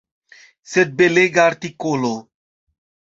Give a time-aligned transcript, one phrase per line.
[0.69, 2.11] Sed belega artikolo!